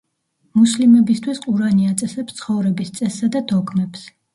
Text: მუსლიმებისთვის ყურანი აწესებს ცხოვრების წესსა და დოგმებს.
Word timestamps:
მუსლიმებისთვის 0.59 1.43
ყურანი 1.45 1.87
აწესებს 1.93 2.41
ცხოვრების 2.43 2.95
წესსა 3.01 3.35
და 3.41 3.49
დოგმებს. 3.57 4.15